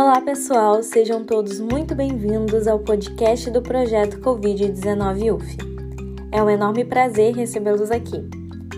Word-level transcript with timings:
Olá, 0.00 0.20
pessoal, 0.20 0.80
sejam 0.80 1.24
todos 1.24 1.58
muito 1.58 1.92
bem-vindos 1.92 2.68
ao 2.68 2.78
podcast 2.78 3.50
do 3.50 3.60
projeto 3.60 4.20
Covid-19 4.20 5.34
UF. 5.34 5.56
É 6.30 6.40
um 6.40 6.48
enorme 6.48 6.84
prazer 6.84 7.34
recebê-los 7.34 7.90
aqui. 7.90 8.22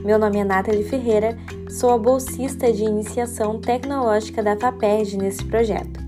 Meu 0.02 0.18
nome 0.18 0.38
é 0.38 0.44
Nathalie 0.44 0.82
Ferreira, 0.82 1.36
sou 1.68 1.90
a 1.90 1.98
bolsista 1.98 2.72
de 2.72 2.84
iniciação 2.84 3.60
tecnológica 3.60 4.42
da 4.42 4.56
FAPERJ 4.56 5.18
nesse 5.18 5.44
projeto. 5.44 6.00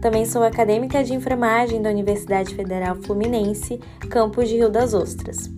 Também 0.00 0.24
sou 0.24 0.44
acadêmica 0.44 1.02
de 1.02 1.14
enfermagem 1.14 1.82
da 1.82 1.90
Universidade 1.90 2.54
Federal 2.54 2.94
Fluminense, 2.94 3.80
campus 4.08 4.48
de 4.48 4.54
Rio 4.54 4.70
das 4.70 4.94
Ostras. 4.94 5.50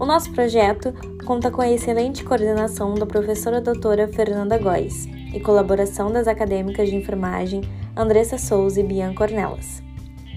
O 0.00 0.04
nosso 0.04 0.32
projeto 0.32 0.92
conta 1.24 1.52
com 1.52 1.62
a 1.62 1.70
excelente 1.70 2.24
coordenação 2.24 2.96
da 2.96 3.06
professora 3.06 3.60
doutora 3.60 4.08
Fernanda 4.08 4.58
Góes 4.58 5.14
e 5.36 5.40
colaboração 5.40 6.10
das 6.10 6.26
acadêmicas 6.26 6.88
de 6.88 6.96
enfermagem 6.96 7.60
Andressa 7.94 8.38
Souza 8.38 8.80
e 8.80 8.82
Bianca 8.82 9.22
Ornelas. 9.22 9.82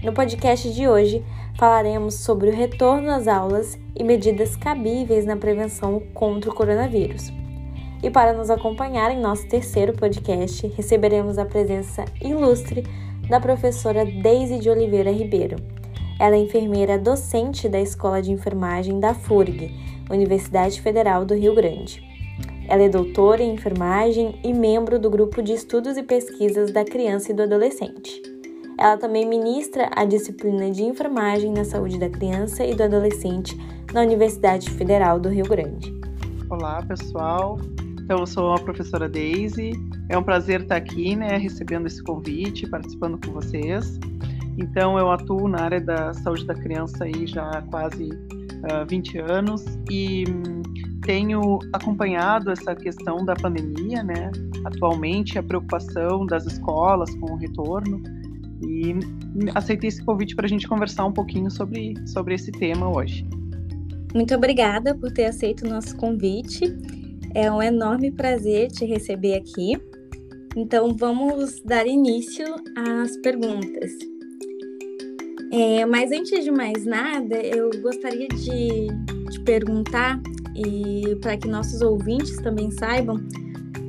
No 0.04 0.12
podcast 0.12 0.70
de 0.74 0.90
hoje, 0.90 1.24
falaremos 1.58 2.16
sobre 2.16 2.50
o 2.50 2.54
retorno 2.54 3.10
às 3.10 3.26
aulas 3.26 3.80
e 3.96 4.04
medidas 4.04 4.58
cabíveis 4.58 5.26
na 5.26 5.38
prevenção 5.38 6.02
contra 6.14 6.52
o 6.52 6.54
coronavírus. 6.54 7.32
E 8.04 8.10
para 8.10 8.34
nos 8.34 8.50
acompanhar 8.50 9.10
em 9.10 9.22
nosso 9.22 9.48
terceiro 9.48 9.94
podcast, 9.94 10.68
receberemos 10.76 11.38
a 11.38 11.46
presença 11.46 12.04
ilustre 12.22 12.84
da 13.30 13.40
professora 13.40 14.04
Deise 14.06 14.60
de 14.60 14.70
Oliveira 14.70 15.12
Ribeiro. 15.12 15.56
Ela 16.20 16.36
é 16.36 16.40
enfermeira 16.40 16.98
docente 16.98 17.70
da 17.70 17.80
Escola 17.80 18.22
de 18.22 18.34
Enfermagem 18.34 19.00
da 19.00 19.14
FURG, 19.14 19.74
Universidade 20.10 20.82
Federal 20.82 21.24
do 21.24 21.36
Rio 21.36 21.56
Grande. 21.56 22.09
Ela 22.70 22.84
é 22.84 22.90
doutora 22.90 23.42
em 23.42 23.56
enfermagem 23.56 24.40
e 24.44 24.54
membro 24.54 25.00
do 25.00 25.10
grupo 25.10 25.42
de 25.42 25.54
estudos 25.54 25.98
e 25.98 26.04
pesquisas 26.04 26.72
da 26.72 26.86
criança 26.86 27.32
e 27.32 27.34
do 27.34 27.42
adolescente. 27.42 28.22
Ela 28.78 28.96
também 28.96 29.28
ministra 29.28 29.90
a 29.96 30.06
disciplina 30.06 30.70
de 30.70 30.84
enfermagem 30.84 31.52
na 31.52 31.66
saúde 31.66 31.98
da 31.98 32.08
criança 32.08 32.64
e 32.64 32.76
do 32.76 32.84
adolescente 32.84 33.58
na 33.92 34.02
Universidade 34.02 34.70
Federal 34.70 35.20
do 35.20 35.30
Rio 35.30 35.46
Grande. 35.46 35.92
Olá, 36.48 36.84
pessoal. 36.84 37.60
Então, 38.04 38.20
eu 38.20 38.28
sou 38.28 38.54
a 38.54 38.60
professora 38.60 39.10
Daisy. 39.10 39.72
É 40.08 40.16
um 40.16 40.24
prazer 40.24 40.62
estar 40.62 40.76
aqui, 40.76 41.16
né, 41.16 41.38
recebendo 41.38 41.88
esse 41.88 42.04
convite, 42.04 42.68
participando 42.68 43.20
com 43.26 43.34
vocês. 43.34 44.00
Então, 44.60 45.00
eu 45.00 45.10
atuo 45.10 45.48
na 45.48 45.62
área 45.62 45.82
da 45.82 46.14
saúde 46.14 46.46
da 46.46 46.54
criança 46.54 47.06
aí 47.06 47.26
já 47.26 47.50
há 47.50 47.64
quase 47.64 48.12
uh, 48.12 48.86
20 48.88 49.18
anos 49.18 49.66
e 49.90 50.26
hum, 50.30 50.62
tenho 51.02 51.60
acompanhado 51.74 52.52
essa 52.52 52.76
questão 52.76 53.24
da 53.24 53.36
pandemia, 53.36 54.04
né? 54.04 54.32
Atualmente, 54.66 55.38
a 55.38 55.44
preocupação 55.44 56.26
das 56.26 56.46
escolas 56.46 57.14
com 57.16 57.34
o 57.34 57.36
retorno 57.36 58.02
e 58.62 58.94
aceitei 59.56 59.88
esse 59.88 60.04
convite 60.04 60.36
para 60.36 60.46
a 60.46 60.50
gente 60.50 60.68
conversar 60.68 61.06
um 61.06 61.14
pouquinho 61.14 61.50
sobre, 61.50 61.96
sobre 62.08 62.36
esse 62.36 62.52
tema 62.52 62.90
hoje. 62.90 63.26
Muito 64.14 64.34
obrigada 64.36 64.96
por 64.96 65.12
ter 65.12 65.26
aceito 65.26 65.66
o 65.66 65.70
nosso 65.70 65.96
convite. 65.98 66.66
É 67.34 67.52
um 67.52 67.62
enorme 67.62 68.12
prazer 68.12 68.70
te 68.70 68.86
receber 68.86 69.36
aqui. 69.36 69.80
Então, 70.58 70.96
vamos 70.98 71.62
dar 71.64 71.86
início 71.86 72.46
às 72.76 73.16
perguntas. 73.18 73.92
É, 75.52 75.86
mas 75.86 76.12
antes 76.12 76.44
de 76.44 76.52
mais 76.52 76.86
nada, 76.86 77.36
eu 77.36 77.70
gostaria 77.82 78.28
de 78.28 78.88
te 79.32 79.40
perguntar, 79.46 80.20
e 80.60 81.16
para 81.16 81.38
que 81.38 81.48
nossos 81.48 81.82
ouvintes 81.82 82.36
também 82.38 82.70
saibam, 82.72 83.20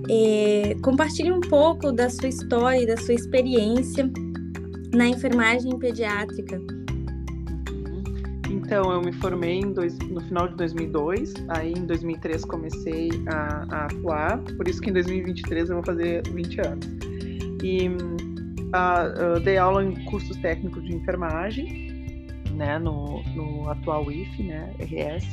é, 0.09 0.77
compartilhe 0.83 1.33
um 1.33 1.41
pouco 1.41 1.93
da 1.93 2.09
sua 2.09 2.29
história 2.29 2.83
e 2.83 2.87
da 2.87 2.97
sua 2.97 3.15
experiência 3.15 4.11
na 4.95 5.09
enfermagem 5.09 5.77
pediátrica. 5.79 6.61
Então, 8.49 8.93
eu 8.93 9.01
me 9.01 9.13
formei 9.13 9.61
dois, 9.65 9.99
no 9.99 10.21
final 10.23 10.49
de 10.49 10.57
2002, 10.57 11.35
aí 11.49 11.73
em 11.73 11.87
2003 11.87 12.45
comecei 12.45 13.11
a, 13.27 13.67
a, 13.69 13.85
atuar, 13.87 14.39
por 14.57 14.67
isso 14.67 14.81
que 14.81 14.91
em 14.91 14.93
2023 14.93 15.71
eu 15.71 15.77
vou 15.77 15.85
fazer 15.85 16.23
20 16.29 16.61
anos. 16.61 16.87
E 17.63 17.89
a, 18.73 19.39
dei 19.43 19.59
aula 19.59 19.85
em 19.85 20.05
cursos 20.05 20.37
técnicos 20.39 20.85
de 20.85 20.95
enfermagem, 20.95 21.91
né, 22.55 22.79
no, 22.79 23.23
no 23.35 23.71
atual 23.71 24.11
IF, 24.11 24.43
né, 24.43 24.73
RS, 24.79 25.27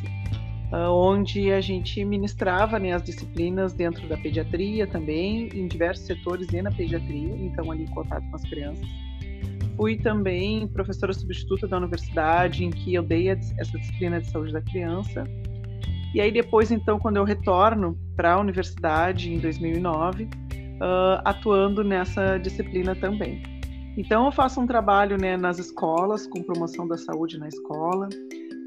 onde 0.72 1.51
a 1.51 1.61
gente 1.61 2.03
ministrava 2.03 2.78
né, 2.78 2.91
as 2.91 3.03
disciplinas 3.03 3.73
dentro 3.73 4.07
da 4.07 4.17
pediatria 4.17 4.85
também, 4.85 5.50
em 5.53 5.67
diversos 5.67 6.05
setores 6.05 6.51
e 6.51 6.61
na 6.61 6.72
pediatria, 6.72 7.35
então 7.38 7.72
ali 7.72 7.83
em 7.83 7.88
contato 7.88 8.29
com 8.29 8.35
as 8.35 8.44
crianças 8.44 8.85
fui 9.77 9.95
também 9.95 10.67
professora 10.67 11.13
substituta 11.13 11.67
da 11.67 11.77
universidade, 11.77 12.66
em 12.66 12.72
que 12.72 12.95
eu 12.95 13.03
dei 13.03 13.29
essa 13.29 13.77
disciplina 13.77 14.19
de 14.19 14.27
saúde 14.27 14.51
da 14.51 14.61
criança. 14.61 15.23
E 16.13 16.19
aí 16.19 16.31
depois, 16.31 16.72
então, 16.72 16.97
quando 16.97 17.17
eu 17.17 17.23
retorno 17.23 17.95
para 18.16 18.33
a 18.33 18.39
universidade 18.39 19.31
em 19.31 19.38
2009, 19.38 20.23
uh, 20.23 20.27
atuando 21.23 21.83
nessa 21.83 22.38
disciplina 22.39 22.95
também. 22.95 23.44
Então, 23.95 24.25
eu 24.25 24.31
faço 24.31 24.59
um 24.59 24.66
trabalho 24.66 25.17
né, 25.19 25.38
nas 25.38 25.59
escolas, 25.59 26.25
com 26.25 26.41
promoção 26.41 26.88
da 26.88 26.97
saúde 26.97 27.38
na 27.38 27.47
escola, 27.47 28.09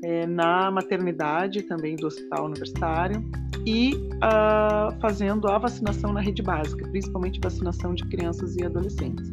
é, 0.03 0.27
na 0.27 0.71
maternidade 0.71 1.63
também 1.63 1.97
do 1.97 2.07
hospital 2.07 2.47
universitário 2.47 3.25
e 3.67 3.95
uh, 3.95 4.99
fazendo 5.01 5.49
a 5.49 5.59
vacinação 5.59 6.13
na 6.13 6.21
rede 6.21 6.43
básica, 6.43 6.87
principalmente 6.89 7.41
vacinação 7.43 7.95
de 7.95 8.05
crianças 8.05 8.57
e 8.57 8.65
adolescentes. 8.65 9.33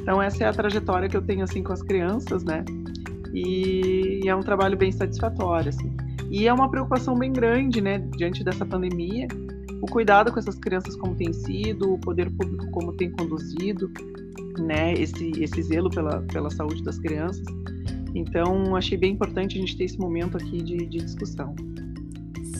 Então 0.00 0.20
essa 0.20 0.44
é 0.44 0.48
a 0.48 0.52
trajetória 0.52 1.08
que 1.08 1.16
eu 1.16 1.22
tenho 1.22 1.44
assim 1.44 1.62
com 1.62 1.72
as 1.72 1.82
crianças, 1.82 2.42
né? 2.44 2.64
E, 3.32 4.22
é 4.26 4.34
um 4.34 4.40
trabalho 4.40 4.76
bem 4.76 4.90
satisfatório, 4.90 5.68
assim. 5.68 5.94
E 6.30 6.48
é 6.48 6.52
uma 6.52 6.70
preocupação 6.70 7.14
bem 7.14 7.32
grande, 7.32 7.80
né, 7.80 7.98
diante 8.16 8.42
dessa 8.42 8.64
pandemia, 8.64 9.28
o 9.80 9.86
cuidado 9.86 10.32
com 10.32 10.38
essas 10.38 10.56
crianças 10.58 10.96
como 10.96 11.14
tem 11.14 11.32
sido, 11.32 11.94
o 11.94 11.98
poder 11.98 12.30
público 12.30 12.70
como 12.70 12.92
tem 12.94 13.10
conduzido, 13.12 13.90
né, 14.58 14.92
esse 14.94 15.30
esse 15.42 15.62
zelo 15.62 15.88
pela 15.88 16.20
pela 16.22 16.50
saúde 16.50 16.82
das 16.82 16.98
crianças. 16.98 17.44
Então 18.14 18.74
achei 18.74 18.96
bem 18.96 19.12
importante 19.12 19.56
a 19.56 19.60
gente 19.60 19.76
ter 19.76 19.84
esse 19.84 19.98
momento 19.98 20.36
aqui 20.36 20.62
de, 20.62 20.76
de 20.86 20.98
discussão. 20.98 21.54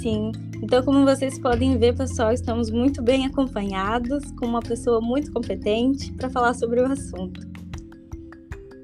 Sim. 0.00 0.32
Então, 0.62 0.82
como 0.84 1.04
vocês 1.04 1.38
podem 1.38 1.78
ver, 1.78 1.96
pessoal, 1.96 2.32
estamos 2.32 2.70
muito 2.70 3.02
bem 3.02 3.26
acompanhados 3.26 4.30
com 4.32 4.46
uma 4.46 4.60
pessoa 4.60 5.00
muito 5.00 5.32
competente 5.32 6.12
para 6.12 6.30
falar 6.30 6.54
sobre 6.54 6.80
o 6.80 6.86
assunto. 6.86 7.40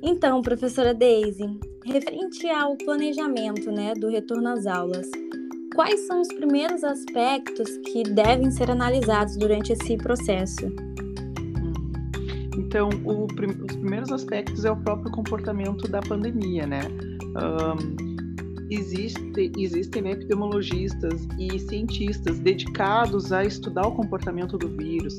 Então, 0.02 0.42
professora 0.42 0.92
Daisy, 0.92 1.58
referente 1.84 2.48
ao 2.48 2.76
planejamento 2.76 3.70
né, 3.72 3.94
do 3.94 4.08
retorno 4.08 4.48
às 4.48 4.66
aulas, 4.66 5.08
quais 5.74 6.06
são 6.06 6.20
os 6.20 6.28
primeiros 6.28 6.84
aspectos 6.84 7.78
que 7.78 8.02
devem 8.02 8.50
ser 8.50 8.70
analisados 8.70 9.36
durante 9.36 9.72
esse 9.72 9.96
processo? 9.96 10.66
Então, 12.74 12.88
o, 13.04 13.26
os 13.26 13.76
primeiros 13.76 14.10
aspectos 14.10 14.64
é 14.64 14.70
o 14.72 14.76
próprio 14.76 15.08
comportamento 15.12 15.86
da 15.86 16.00
pandemia, 16.00 16.66
né? 16.66 16.80
Um, 17.36 18.66
existe, 18.68 19.52
existem 19.56 20.02
né, 20.02 20.10
epidemiologistas 20.10 21.28
e 21.38 21.56
cientistas 21.56 22.40
dedicados 22.40 23.32
a 23.32 23.44
estudar 23.44 23.86
o 23.86 23.92
comportamento 23.92 24.58
do 24.58 24.68
vírus, 24.70 25.16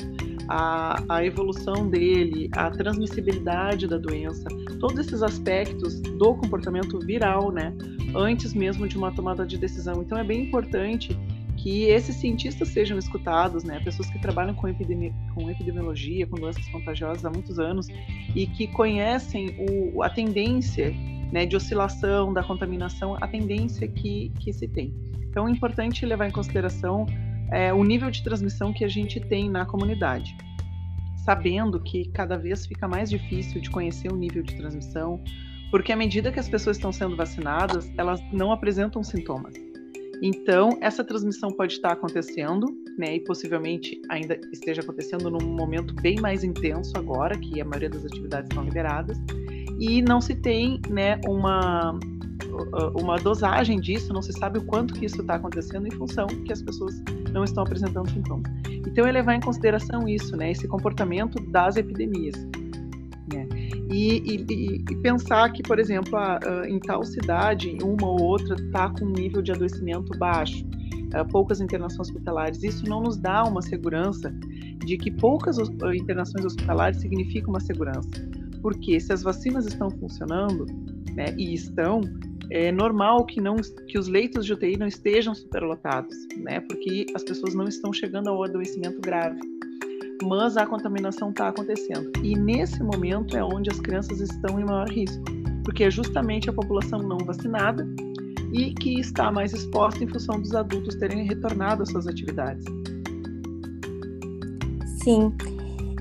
a, 0.49 1.01
a 1.07 1.23
evolução 1.23 1.89
dele, 1.89 2.49
a 2.51 2.69
transmissibilidade 2.69 3.87
da 3.87 3.97
doença, 3.97 4.49
todos 4.81 4.99
esses 4.99 5.23
aspectos 5.23 6.01
do 6.01 6.35
comportamento 6.35 6.99
viral, 6.99 7.53
né, 7.53 7.73
antes 8.13 8.53
mesmo 8.53 8.85
de 8.85 8.97
uma 8.97 9.13
tomada 9.13 9.45
de 9.45 9.57
decisão. 9.57 10.01
Então 10.01 10.17
é 10.17 10.25
bem 10.25 10.43
importante 10.43 11.17
que 11.65 11.85
esses 11.85 12.17
cientistas 12.17 12.67
sejam 12.67 12.95
escutados, 12.95 13.63
né, 13.63 13.79
pessoas 13.79 14.07
que 14.07 14.19
trabalham 14.19 14.53
com, 14.53 14.67
epidemi 14.67 15.11
com 15.33 15.49
epidemiologia, 15.49 16.27
com 16.27 16.35
doenças 16.35 16.67
contagiosas 16.67 17.25
há 17.25 17.29
muitos 17.31 17.57
anos 17.57 17.87
e 18.35 18.45
que 18.45 18.67
conhecem 18.67 19.55
o, 19.57 20.03
a 20.03 20.09
tendência 20.11 20.93
né, 21.31 21.43
de 21.43 21.55
oscilação 21.55 22.31
da 22.31 22.43
contaminação, 22.43 23.17
a 23.19 23.27
tendência 23.27 23.87
que, 23.87 24.31
que 24.39 24.53
se 24.53 24.67
tem. 24.67 24.93
Então, 25.27 25.47
é 25.47 25.51
importante 25.51 26.05
levar 26.05 26.27
em 26.27 26.31
consideração 26.31 27.07
é, 27.51 27.73
o 27.73 27.83
nível 27.83 28.11
de 28.11 28.21
transmissão 28.21 28.71
que 28.71 28.85
a 28.85 28.87
gente 28.87 29.19
tem 29.19 29.49
na 29.49 29.65
comunidade, 29.65 30.37
sabendo 31.25 31.79
que 31.79 32.09
cada 32.09 32.37
vez 32.37 32.67
fica 32.67 32.87
mais 32.87 33.09
difícil 33.09 33.59
de 33.59 33.71
conhecer 33.71 34.13
o 34.13 34.15
nível 34.15 34.43
de 34.43 34.55
transmissão, 34.55 35.19
porque 35.71 35.91
à 35.91 35.95
medida 35.95 36.31
que 36.31 36.39
as 36.39 36.47
pessoas 36.47 36.77
estão 36.77 36.91
sendo 36.91 37.15
vacinadas, 37.15 37.91
elas 37.97 38.21
não 38.31 38.51
apresentam 38.51 39.03
sintomas. 39.03 39.55
Então, 40.21 40.77
essa 40.81 41.03
transmissão 41.03 41.51
pode 41.51 41.73
estar 41.73 41.91
acontecendo, 41.91 42.67
né, 42.97 43.15
e 43.15 43.19
possivelmente 43.19 44.01
ainda 44.09 44.39
esteja 44.51 44.81
acontecendo 44.81 45.29
num 45.29 45.55
momento 45.55 45.93
bem 45.95 46.19
mais 46.19 46.43
intenso 46.43 46.93
agora, 46.95 47.37
que 47.37 47.59
a 47.61 47.65
maioria 47.65 47.89
das 47.89 48.05
atividades 48.05 48.49
estão 48.49 48.63
liberadas, 48.63 49.17
e 49.79 50.01
não 50.01 50.21
se 50.21 50.35
tem 50.35 50.79
né, 50.89 51.19
uma, 51.27 51.99
uma 52.95 53.17
dosagem 53.17 53.79
disso, 53.79 54.13
não 54.13 54.21
se 54.21 54.31
sabe 54.33 54.59
o 54.59 54.65
quanto 54.65 54.93
que 54.93 55.05
isso 55.05 55.21
está 55.21 55.35
acontecendo 55.35 55.87
em 55.87 55.91
função 55.91 56.27
que 56.27 56.53
as 56.53 56.61
pessoas 56.61 57.01
não 57.31 57.43
estão 57.43 57.63
apresentando 57.63 58.09
sintomas. 58.09 58.49
Então 58.69 59.05
é 59.05 59.11
levar 59.11 59.35
em 59.35 59.41
consideração 59.41 60.07
isso, 60.07 60.37
né, 60.37 60.51
esse 60.51 60.67
comportamento 60.67 61.39
das 61.51 61.75
epidemias. 61.75 62.35
Né? 63.33 63.47
E, 63.91 64.17
e, 64.17 64.83
e, 64.89 64.95
pensar 64.97 65.51
que, 65.51 65.63
por 65.63 65.79
exemplo, 65.79 66.15
a, 66.15 66.37
a, 66.37 66.69
em 66.69 66.79
tal 66.79 67.03
cidade, 67.03 67.77
uma 67.81 68.07
ou 68.07 68.21
outra 68.21 68.55
está 68.55 68.89
com 68.89 69.05
um 69.05 69.11
nível 69.11 69.41
de 69.41 69.51
adoecimento 69.51 70.17
baixo, 70.17 70.65
a, 71.13 71.25
poucas 71.25 71.61
internações 71.61 72.09
hospitalares, 72.09 72.63
isso 72.63 72.87
não 72.87 73.01
nos 73.01 73.17
dá 73.17 73.43
uma 73.43 73.61
segurança 73.61 74.33
de 74.85 74.97
que 74.97 75.09
poucas 75.09 75.57
internações 75.95 76.45
hospitalares 76.45 77.01
significa 77.01 77.49
uma 77.49 77.59
segurança. 77.59 78.09
Porque 78.61 78.99
se 78.99 79.13
as 79.13 79.23
vacinas 79.23 79.65
estão 79.65 79.89
funcionando, 79.89 80.65
né, 81.15 81.33
e 81.37 81.53
estão, 81.53 82.01
é 82.51 82.71
normal 82.71 83.25
que 83.25 83.41
não 83.41 83.55
que 83.87 83.97
os 83.97 84.07
leitos 84.07 84.45
de 84.45 84.53
UTI 84.53 84.77
não 84.77 84.87
estejam 84.87 85.33
superlotados, 85.33 86.15
né? 86.37 86.59
Porque 86.61 87.05
as 87.15 87.23
pessoas 87.23 87.55
não 87.55 87.65
estão 87.65 87.91
chegando 87.93 88.29
ao 88.29 88.43
adoecimento 88.43 88.99
grave. 89.01 89.39
Mas 90.23 90.57
a 90.57 90.65
contaminação 90.65 91.29
está 91.29 91.49
acontecendo. 91.49 92.11
E 92.23 92.35
nesse 92.35 92.81
momento 92.81 93.35
é 93.35 93.43
onde 93.43 93.69
as 93.69 93.79
crianças 93.79 94.19
estão 94.21 94.59
em 94.59 94.65
maior 94.65 94.89
risco, 94.89 95.23
porque 95.63 95.83
é 95.83 95.91
justamente 95.91 96.49
a 96.49 96.53
população 96.53 96.99
não 96.99 97.17
vacinada 97.17 97.87
e 98.53 98.73
que 98.73 98.99
está 98.99 99.31
mais 99.31 99.53
exposta 99.53 100.03
em 100.03 100.07
função 100.07 100.39
dos 100.39 100.55
adultos 100.55 100.95
terem 100.95 101.25
retornado 101.25 101.83
às 101.83 101.89
suas 101.89 102.07
atividades. 102.07 102.63
Sim. 105.03 105.33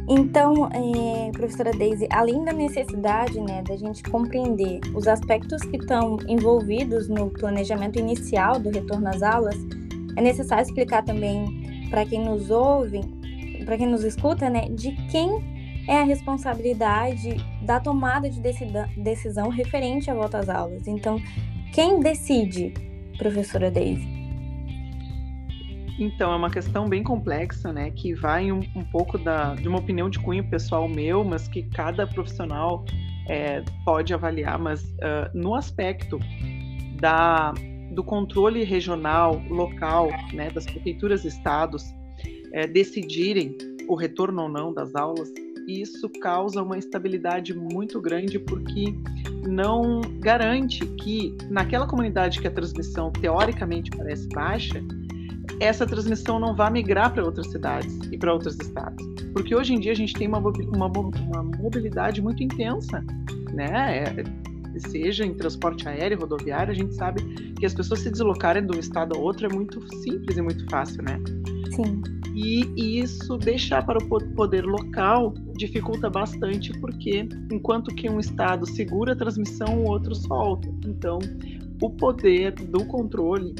Então, 0.08 0.68
é, 0.68 1.30
professora 1.32 1.72
Daisy, 1.72 2.06
além 2.12 2.44
da 2.44 2.52
necessidade 2.52 3.40
né, 3.40 3.62
da 3.62 3.74
gente 3.74 4.02
compreender 4.02 4.80
os 4.94 5.08
aspectos 5.08 5.62
que 5.62 5.76
estão 5.76 6.18
envolvidos 6.28 7.08
no 7.08 7.30
planejamento 7.30 7.98
inicial 7.98 8.60
do 8.60 8.70
retorno 8.70 9.08
às 9.08 9.22
aulas, 9.22 9.56
é 10.16 10.22
necessário 10.22 10.62
explicar 10.62 11.02
também 11.04 11.88
para 11.90 12.04
quem 12.04 12.24
nos 12.24 12.50
ouve, 12.50 13.00
para 13.64 13.76
quem 13.76 13.86
nos 13.86 14.04
escuta, 14.04 14.48
né, 14.50 14.68
de 14.70 14.92
quem 15.10 15.54
é 15.88 16.00
a 16.00 16.04
responsabilidade 16.04 17.36
da 17.62 17.78
tomada 17.78 18.28
de 18.28 18.40
decisão 18.96 19.48
referente 19.48 20.10
à 20.10 20.14
volta 20.14 20.38
às 20.38 20.48
aulas. 20.48 20.86
Então, 20.86 21.20
quem 21.72 22.00
decide, 22.00 22.72
professora 23.18 23.70
Daisy? 23.70 24.14
Então, 25.98 26.32
é 26.32 26.36
uma 26.36 26.50
questão 26.50 26.88
bem 26.88 27.02
complexa, 27.02 27.72
né? 27.72 27.90
Que 27.90 28.14
vai 28.14 28.50
um, 28.50 28.60
um 28.74 28.84
pouco 28.84 29.16
da, 29.16 29.54
de 29.54 29.68
uma 29.68 29.78
opinião 29.78 30.10
de 30.10 30.18
cunho 30.18 30.42
pessoal 30.48 30.88
meu, 30.88 31.22
mas 31.22 31.46
que 31.46 31.62
cada 31.62 32.06
profissional 32.06 32.84
é, 33.28 33.62
pode 33.84 34.12
avaliar. 34.12 34.58
Mas 34.58 34.82
uh, 34.82 35.30
no 35.32 35.54
aspecto 35.54 36.18
da, 37.00 37.52
do 37.92 38.02
controle 38.02 38.64
regional, 38.64 39.40
local, 39.48 40.08
né, 40.32 40.50
das 40.50 40.64
prefeituras 40.64 41.24
e 41.24 41.28
estados 41.28 41.94
é, 42.54 42.66
decidirem 42.66 43.56
o 43.88 43.94
retorno 43.94 44.42
ou 44.42 44.48
não 44.48 44.72
das 44.72 44.94
aulas, 44.94 45.30
isso 45.66 46.08
causa 46.20 46.62
uma 46.62 46.78
instabilidade 46.78 47.52
muito 47.52 48.00
grande 48.00 48.38
porque 48.38 48.94
não 49.46 50.00
garante 50.20 50.86
que 50.86 51.36
naquela 51.50 51.86
comunidade 51.86 52.40
que 52.40 52.46
a 52.46 52.50
transmissão 52.50 53.10
teoricamente 53.10 53.90
parece 53.90 54.28
baixa, 54.28 54.82
essa 55.60 55.86
transmissão 55.86 56.38
não 56.38 56.54
vá 56.54 56.70
migrar 56.70 57.12
para 57.12 57.24
outras 57.24 57.50
cidades 57.50 57.98
e 58.10 58.16
para 58.16 58.32
outros 58.32 58.56
estados. 58.60 59.04
Porque 59.32 59.54
hoje 59.54 59.74
em 59.74 59.80
dia 59.80 59.92
a 59.92 59.96
gente 59.96 60.14
tem 60.14 60.28
uma, 60.28 60.38
uma, 60.38 60.86
uma 60.86 61.42
mobilidade 61.42 62.22
muito 62.22 62.42
intensa, 62.42 63.04
né? 63.52 64.04
É, 64.04 64.80
seja 64.90 65.24
em 65.24 65.34
transporte 65.34 65.88
aéreo, 65.88 66.18
rodoviário, 66.20 66.72
a 66.72 66.74
gente 66.74 66.94
sabe 66.94 67.22
que 67.58 67.66
as 67.66 67.74
pessoas 67.74 68.00
se 68.00 68.10
deslocarem 68.10 68.66
de 68.66 68.76
um 68.76 68.80
estado 68.80 69.16
a 69.16 69.18
outro 69.18 69.46
é 69.46 69.52
muito 69.52 69.80
simples 70.02 70.36
e 70.36 70.42
muito 70.42 70.64
fácil, 70.68 71.02
né? 71.02 71.20
Sim. 71.74 72.23
E, 72.34 73.00
isso 73.00 73.38
deixar 73.38 73.86
para 73.86 73.98
o 73.98 74.34
poder 74.34 74.64
local 74.64 75.34
dificulta 75.56 76.10
bastante, 76.10 76.72
porque 76.80 77.28
enquanto 77.52 77.94
que 77.94 78.10
um 78.10 78.18
estado 78.18 78.66
segura 78.66 79.12
a 79.12 79.16
transmissão, 79.16 79.84
o 79.84 79.88
outro 79.88 80.14
solta. 80.14 80.68
Então, 80.84 81.20
o 81.80 81.90
poder 81.90 82.52
do 82.52 82.84
controle 82.86 83.54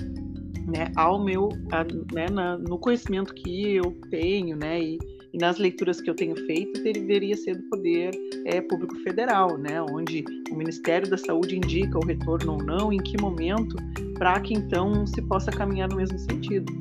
né, 0.66 0.90
ao 0.96 1.22
meu, 1.22 1.50
a, 1.70 1.84
né, 2.14 2.26
na, 2.30 2.58
no 2.58 2.78
conhecimento 2.78 3.34
que 3.34 3.74
eu 3.74 3.96
tenho, 4.10 4.56
né, 4.56 4.80
e, 4.82 4.98
e, 5.32 5.38
nas 5.38 5.58
leituras 5.58 6.00
que 6.00 6.08
eu 6.08 6.14
tenho 6.14 6.34
feito, 6.46 6.82
deveria 6.82 7.36
ser 7.36 7.56
do 7.56 7.62
poder 7.64 8.10
é, 8.46 8.60
público 8.60 8.96
federal, 9.00 9.58
né, 9.58 9.80
onde 9.82 10.24
o 10.50 10.56
Ministério 10.56 11.08
da 11.08 11.18
Saúde 11.18 11.56
indica 11.56 11.98
o 11.98 12.04
retorno 12.04 12.52
ou 12.52 12.62
não, 12.62 12.92
em 12.92 12.98
que 12.98 13.20
momento, 13.20 13.76
para 14.18 14.40
que 14.40 14.54
então 14.54 15.06
se 15.06 15.20
possa 15.22 15.50
caminhar 15.50 15.88
no 15.88 15.96
mesmo 15.96 16.18
sentido. 16.18 16.72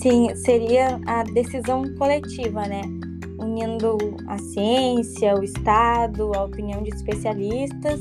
Sim, 0.00 0.34
seria 0.34 0.98
a 1.04 1.22
decisão 1.24 1.82
coletiva, 1.96 2.66
né? 2.66 2.80
Unindo 3.38 3.98
a 4.28 4.38
ciência, 4.38 5.34
o 5.34 5.44
Estado, 5.44 6.32
a 6.34 6.44
opinião 6.44 6.82
de 6.82 6.88
especialistas 6.88 8.00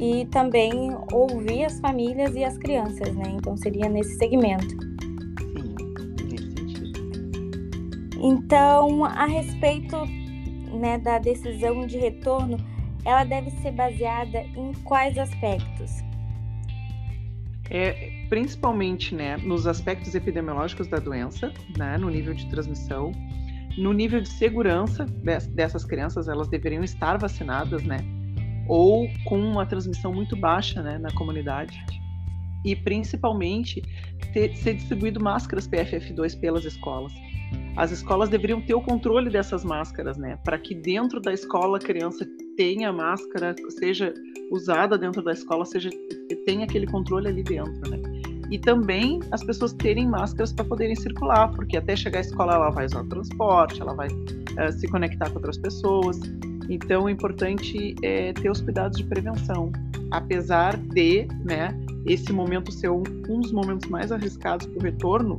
e 0.00 0.24
também 0.26 0.96
ouvir 1.12 1.64
as 1.64 1.80
famílias 1.80 2.36
e 2.36 2.44
as 2.44 2.56
crianças, 2.58 3.12
né? 3.16 3.24
Então 3.34 3.56
seria 3.56 3.88
nesse 3.88 4.16
segmento. 4.18 4.68
Sim, 4.68 5.74
nesse 6.30 6.52
sentido. 6.52 7.00
Então, 8.22 9.04
a 9.04 9.26
respeito 9.26 9.96
né, 10.78 10.96
da 10.98 11.18
decisão 11.18 11.88
de 11.88 11.98
retorno, 11.98 12.56
ela 13.04 13.24
deve 13.24 13.50
ser 13.62 13.72
baseada 13.72 14.42
em 14.56 14.72
quais 14.84 15.18
aspectos? 15.18 15.90
É, 17.70 18.10
principalmente 18.28 19.14
né, 19.14 19.36
nos 19.38 19.66
aspectos 19.66 20.14
epidemiológicos 20.14 20.86
da 20.86 20.98
doença, 20.98 21.52
né, 21.76 21.98
no 21.98 22.08
nível 22.08 22.32
de 22.32 22.48
transmissão, 22.48 23.12
no 23.76 23.92
nível 23.92 24.20
de 24.20 24.28
segurança 24.28 25.04
dessas 25.50 25.84
crianças, 25.84 26.28
elas 26.28 26.48
deveriam 26.48 26.82
estar 26.82 27.18
vacinadas, 27.18 27.82
né? 27.82 27.98
ou 28.68 29.08
com 29.24 29.38
uma 29.38 29.64
transmissão 29.64 30.12
muito 30.12 30.36
baixa 30.36 30.82
né, 30.82 30.98
na 30.98 31.10
comunidade. 31.12 31.84
E 32.64 32.74
principalmente 32.74 33.82
ter, 34.32 34.54
ser 34.56 34.74
distribuído 34.74 35.20
máscaras 35.20 35.68
PFF2 35.68 36.38
pelas 36.40 36.64
escolas. 36.64 37.12
As 37.76 37.92
escolas 37.92 38.28
deveriam 38.28 38.60
ter 38.60 38.74
o 38.74 38.80
controle 38.80 39.30
dessas 39.30 39.64
máscaras, 39.64 40.16
né? 40.16 40.36
Para 40.42 40.58
que 40.58 40.74
dentro 40.74 41.20
da 41.20 41.32
escola 41.32 41.78
a 41.78 41.80
criança 41.80 42.26
tenha 42.56 42.92
máscara, 42.92 43.54
seja 43.70 44.12
usada 44.50 44.96
dentro 44.96 45.22
da 45.22 45.32
escola, 45.32 45.64
seja 45.64 45.90
tenha 46.44 46.64
aquele 46.64 46.86
controle 46.86 47.28
ali 47.28 47.42
dentro, 47.42 47.90
né? 47.90 48.00
E 48.50 48.58
também 48.58 49.20
as 49.32 49.42
pessoas 49.42 49.72
terem 49.72 50.06
máscaras 50.08 50.52
para 50.52 50.64
poderem 50.64 50.94
circular, 50.94 51.52
porque 51.52 51.76
até 51.76 51.96
chegar 51.96 52.18
à 52.18 52.20
escola 52.20 52.54
ela 52.54 52.70
vai 52.70 52.86
usar 52.86 53.02
o 53.02 53.08
transporte, 53.08 53.80
ela 53.80 53.92
vai 53.92 54.06
uh, 54.08 54.72
se 54.72 54.86
conectar 54.88 55.28
com 55.30 55.36
outras 55.36 55.58
pessoas. 55.58 56.20
Então, 56.68 57.04
o 57.04 57.10
importante 57.10 57.94
é 58.02 58.32
ter 58.32 58.50
os 58.50 58.60
cuidados 58.60 58.98
de 58.98 59.04
prevenção, 59.04 59.72
apesar 60.12 60.76
de, 60.76 61.26
né, 61.44 61.76
esse 62.06 62.32
momento 62.32 62.72
ser 62.72 62.90
um, 62.90 63.02
um 63.28 63.40
dos 63.40 63.50
momentos 63.50 63.88
mais 63.88 64.12
arriscados 64.12 64.66
para 64.66 64.78
o 64.78 64.82
retorno. 64.82 65.36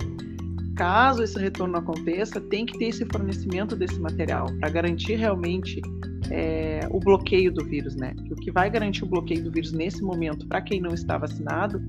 Caso 0.76 1.24
esse 1.24 1.40
retorno 1.40 1.78
aconteça, 1.78 2.40
tem 2.40 2.66
que 2.66 2.78
ter 2.78 2.88
esse 2.88 3.06
fornecimento 3.06 3.76
desse 3.76 4.00
material 4.00 4.48
para 4.60 4.70
garantir 4.70 5.16
realmente 5.16 5.82
é, 6.32 6.88
o 6.90 7.00
bloqueio 7.00 7.52
do 7.52 7.64
vírus, 7.66 7.96
né? 7.96 8.16
O 8.32 8.36
que 8.36 8.52
vai 8.52 8.70
garantir 8.70 9.04
o 9.04 9.08
bloqueio 9.08 9.44
do 9.44 9.52
vírus 9.52 9.72
nesse 9.72 10.04
momento 10.04 10.48
para 10.48 10.62
quem 10.62 10.82
não 10.82 10.94
está 10.94 11.18
vacinado 11.18 11.82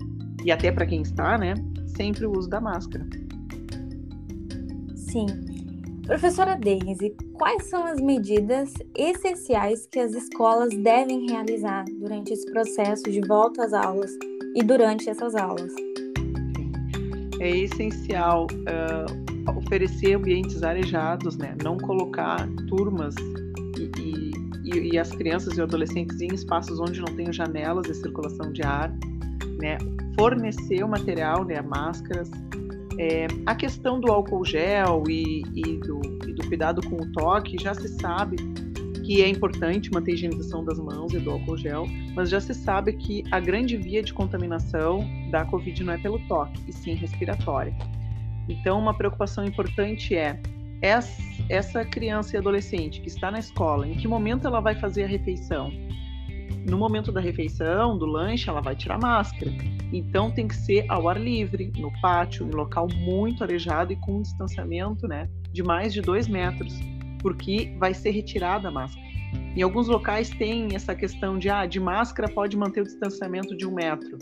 e 0.45 0.51
até 0.51 0.71
para 0.71 0.87
quem 0.87 1.03
está, 1.03 1.37
né? 1.37 1.55
Sempre 1.87 2.27
o 2.27 2.37
uso 2.37 2.49
da 2.49 2.61
máscara. 2.61 3.07
Sim. 4.95 5.27
Professora 6.07 6.57
Daisy, 6.57 7.15
quais 7.35 7.65
são 7.65 7.85
as 7.85 8.01
medidas 8.01 8.73
essenciais 8.97 9.87
que 9.87 9.99
as 9.99 10.15
escolas 10.15 10.75
devem 10.75 11.29
realizar 11.29 11.85
durante 12.01 12.33
esse 12.33 12.51
processo 12.51 13.03
de 13.05 13.21
volta 13.21 13.65
às 13.65 13.73
aulas 13.75 14.11
e 14.55 14.63
durante 14.63 15.11
essas 15.11 15.35
aulas? 15.35 15.73
É 17.41 17.51
essencial 17.51 18.47
uh, 18.47 19.53
oferecer 19.59 20.15
ambientes 20.15 20.63
arejados, 20.63 21.37
né? 21.37 21.55
não 21.63 21.77
colocar 21.77 22.49
turmas 22.69 23.15
e, 24.69 24.79
e, 24.79 24.93
e, 24.93 24.99
as 24.99 25.11
crianças 25.11 25.57
e 25.57 25.63
adolescentes 25.63 26.21
em 26.21 26.29
espaços 26.29 26.79
onde 26.81 27.01
não 27.01 27.15
tenham 27.15 27.33
janelas 27.33 27.87
de 27.87 27.95
circulação 27.95 28.53
de 28.53 28.63
ar, 28.63 28.93
né? 29.61 29.79
fornecer 30.19 30.83
o 30.83 30.89
material, 30.89 31.45
né? 31.45 31.61
máscaras, 31.61 32.31
é, 32.99 33.29
a 33.47 33.55
questão 33.55 34.01
do 34.01 34.11
álcool 34.11 34.45
gel 34.45 35.05
e, 35.09 35.43
e, 35.55 35.77
do, 35.79 36.01
e, 36.27 36.33
do, 36.33 36.47
cuidado 36.49 36.81
com 36.89 36.97
o 36.97 37.13
toque, 37.13 37.57
já 37.61 37.73
se 37.73 37.89
sabe 37.89 38.37
que 39.05 39.23
é 39.23 39.29
importante 39.29 39.91
manter 39.91 40.11
a 40.11 40.15
higienização 40.15 40.65
das 40.65 40.79
mãos 40.79 41.15
e 41.15 41.19
do 41.19 41.31
álcool 41.31 41.57
gel, 41.57 41.87
mas 42.15 42.29
já 42.29 42.41
se 42.41 42.53
sabe 42.53 42.93
que 42.93 43.23
a 43.31 43.41
grande 43.41 43.77
via 43.77 44.03
de 44.03 44.13
contaminação 44.13 45.09
da 45.31 45.45
Covid 45.47 45.83
não 45.85 45.95
é 45.95 45.99
pelo 45.99 46.19
toque, 46.27 46.61
e 46.67 46.73
sim 46.73 46.95
respiratória. 46.95 47.75
Então, 48.49 48.79
uma 48.79 48.93
preocupação 48.95 49.45
importante 49.47 50.15
é 50.17 50.41
essa 50.81 51.85
criança 51.85 52.37
e 52.37 52.39
adolescente 52.39 53.01
que 53.01 53.09
está 53.09 53.31
na 53.31 53.39
escola, 53.39 53.87
em 53.87 53.97
que 53.97 54.07
momento 54.07 54.47
ela 54.47 54.61
vai 54.61 54.75
fazer 54.75 55.05
a 55.05 55.09
refeição? 55.09 55.73
No 56.69 56.77
momento 56.77 57.11
da 57.11 57.21
refeição, 57.21 57.97
do 57.97 58.05
lanche, 58.05 58.49
ela 58.51 58.61
vai 58.61 58.77
tirar 58.77 58.99
máscara. 58.99 59.51
Então 59.93 60.31
tem 60.31 60.47
que 60.47 60.55
ser 60.55 60.85
ao 60.89 61.09
ar 61.09 61.19
livre, 61.19 61.73
no 61.79 61.91
pátio, 62.01 62.47
em 62.47 62.51
local 62.51 62.87
muito 62.95 63.43
arejado 63.43 63.93
e 63.93 63.97
com 63.97 64.19
um 64.19 64.23
distanciamento 64.23 65.09
né, 65.09 65.31
de 65.51 65.63
mais 65.63 65.93
de 65.93 66.03
dois 66.03 66.29
metros 66.29 66.75
porque 67.19 67.75
vai 67.79 67.95
ser 67.95 68.11
retirada 68.11 68.69
a 68.69 68.71
máscara. 68.71 69.07
Em 69.57 69.63
alguns 69.63 69.89
locais 69.89 70.31
tem 70.31 70.69
essa 70.75 70.95
questão 70.95 71.39
de, 71.39 71.51
ah, 71.51 71.67
de 71.67 71.81
máscara 71.81 72.29
pode 72.33 72.57
manter 72.57 72.81
o 72.81 72.85
distanciamento 72.85 73.57
de 73.57 73.67
um 73.67 73.75
metro. 73.75 74.19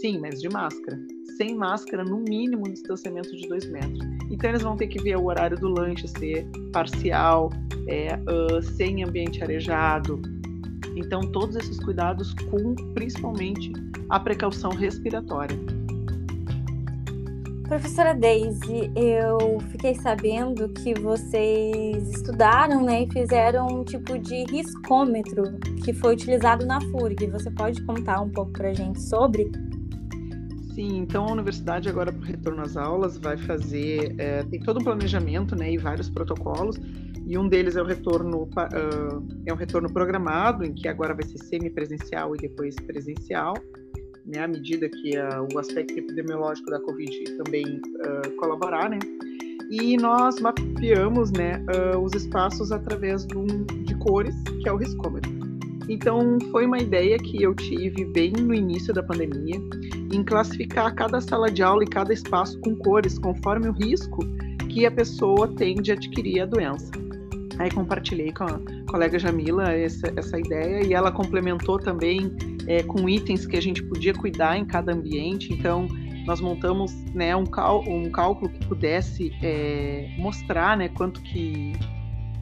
Sim, 0.00 0.18
mas 0.20 0.40
de 0.40 0.48
máscara. 0.48 0.98
Sem 1.36 1.54
máscara, 1.54 2.04
no 2.04 2.18
mínimo, 2.20 2.66
um 2.66 2.72
distanciamento 2.72 3.34
de 3.36 3.48
dois 3.48 3.70
metros. 3.70 4.04
Então, 4.30 4.50
eles 4.50 4.62
vão 4.62 4.76
ter 4.76 4.86
que 4.86 5.02
ver 5.02 5.16
o 5.16 5.26
horário 5.26 5.58
do 5.58 5.68
lanche 5.68 6.06
ser 6.06 6.46
parcial, 6.72 7.50
é, 7.88 8.14
uh, 8.16 8.62
sem 8.62 9.02
ambiente 9.02 9.42
arejado. 9.42 10.22
Então, 10.96 11.20
todos 11.20 11.56
esses 11.56 11.78
cuidados 11.80 12.32
com, 12.34 12.74
principalmente, 12.94 13.72
a 14.08 14.20
precaução 14.20 14.70
respiratória. 14.70 15.58
Professora 17.70 18.12
Daisy, 18.14 18.90
eu 18.96 19.60
fiquei 19.70 19.94
sabendo 19.94 20.68
que 20.70 20.92
vocês 20.94 22.10
estudaram 22.10 22.82
né, 22.82 23.04
e 23.04 23.12
fizeram 23.12 23.68
um 23.68 23.84
tipo 23.84 24.18
de 24.18 24.44
riscômetro 24.50 25.44
que 25.84 25.92
foi 25.92 26.14
utilizado 26.14 26.66
na 26.66 26.80
FURG. 26.80 27.28
Você 27.28 27.48
pode 27.48 27.80
contar 27.84 28.22
um 28.22 28.28
pouco 28.28 28.50
para 28.50 28.70
a 28.70 28.74
gente 28.74 29.00
sobre? 29.00 29.52
Sim, 30.80 30.96
então 30.96 31.26
a 31.26 31.32
universidade 31.32 31.90
agora 31.90 32.10
para 32.10 32.22
o 32.22 32.24
retorno 32.24 32.62
às 32.62 32.74
aulas 32.74 33.18
vai 33.18 33.36
fazer, 33.36 34.14
é, 34.16 34.42
tem 34.44 34.60
todo 34.60 34.80
um 34.80 34.82
planejamento 34.82 35.54
né, 35.54 35.72
e 35.72 35.76
vários 35.76 36.08
protocolos, 36.08 36.80
e 37.26 37.36
um 37.36 37.46
deles 37.46 37.76
é 37.76 37.82
o 37.82 37.84
retorno, 37.84 38.44
uh, 38.44 39.28
é 39.44 39.52
um 39.52 39.56
retorno 39.56 39.92
programado, 39.92 40.64
em 40.64 40.72
que 40.72 40.88
agora 40.88 41.12
vai 41.12 41.22
ser 41.24 41.36
semipresencial 41.36 42.34
e 42.34 42.38
depois 42.38 42.74
presencial 42.76 43.52
né, 44.24 44.42
à 44.42 44.48
medida 44.48 44.88
que 44.88 45.18
uh, 45.18 45.46
o 45.54 45.58
aspecto 45.58 45.98
epidemiológico 45.98 46.70
da 46.70 46.80
Covid 46.80 47.24
também 47.36 47.66
uh, 47.66 48.36
colaborar, 48.36 48.88
né? 48.88 48.98
E 49.70 49.98
nós 49.98 50.40
mapeamos, 50.40 51.30
né, 51.30 51.64
os 52.02 52.12
espaços 52.12 52.72
através 52.72 53.24
de, 53.24 53.36
um, 53.36 53.46
de 53.84 53.94
cores, 53.98 54.34
que 54.62 54.68
é 54.68 54.72
o 54.72 54.76
riscômetro. 54.76 55.39
Então, 55.88 56.38
foi 56.50 56.66
uma 56.66 56.78
ideia 56.78 57.18
que 57.18 57.42
eu 57.42 57.54
tive 57.54 58.04
bem 58.04 58.32
no 58.32 58.54
início 58.54 58.94
da 58.94 59.02
pandemia, 59.02 59.56
em 60.12 60.22
classificar 60.24 60.94
cada 60.94 61.20
sala 61.20 61.50
de 61.50 61.62
aula 61.62 61.84
e 61.84 61.86
cada 61.86 62.12
espaço 62.12 62.58
com 62.60 62.76
cores, 62.76 63.18
conforme 63.18 63.68
o 63.68 63.72
risco 63.72 64.20
que 64.68 64.86
a 64.86 64.90
pessoa 64.90 65.48
tem 65.48 65.76
de 65.76 65.92
adquirir 65.92 66.42
a 66.42 66.46
doença. 66.46 66.90
Aí 67.58 67.70
compartilhei 67.70 68.32
com 68.32 68.44
a 68.44 68.58
colega 68.88 69.18
Jamila 69.18 69.70
essa, 69.72 70.12
essa 70.16 70.38
ideia 70.38 70.86
e 70.86 70.94
ela 70.94 71.12
complementou 71.12 71.78
também 71.78 72.32
é, 72.66 72.82
com 72.82 73.08
itens 73.08 73.44
que 73.44 73.56
a 73.56 73.60
gente 73.60 73.82
podia 73.82 74.14
cuidar 74.14 74.56
em 74.56 74.64
cada 74.64 74.92
ambiente. 74.92 75.52
Então, 75.52 75.86
nós 76.26 76.40
montamos 76.40 76.92
né, 77.12 77.34
um, 77.34 77.44
cal 77.44 77.82
um 77.86 78.10
cálculo 78.10 78.50
que 78.50 78.66
pudesse 78.66 79.32
é, 79.42 80.08
mostrar 80.18 80.76
né, 80.76 80.88
quanto 80.88 81.20
que 81.20 81.72